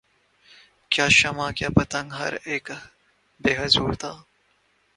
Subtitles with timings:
[0.91, 2.67] کیا شمع کیا پتنگ ہر اک
[3.41, 4.11] بے حضور تھا